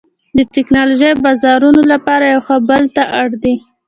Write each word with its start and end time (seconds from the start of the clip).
د 0.37 0.39
ټکنالوژۍ 0.53 1.07
او 1.13 1.19
بازارونو 1.25 1.81
لپاره 1.93 2.23
یو 2.33 2.41
بل 2.69 2.83
ته 2.95 3.03
اړ 3.19 3.29
دي 3.43 3.55